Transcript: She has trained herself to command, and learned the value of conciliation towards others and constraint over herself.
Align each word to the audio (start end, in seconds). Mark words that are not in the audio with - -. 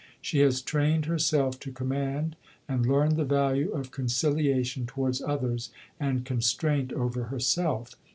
She 0.19 0.39
has 0.39 0.63
trained 0.63 1.05
herself 1.05 1.59
to 1.59 1.71
command, 1.71 2.35
and 2.67 2.87
learned 2.87 3.17
the 3.17 3.23
value 3.23 3.71
of 3.71 3.91
conciliation 3.91 4.87
towards 4.87 5.21
others 5.21 5.69
and 5.99 6.25
constraint 6.25 6.91
over 6.91 7.25
herself. 7.25 7.91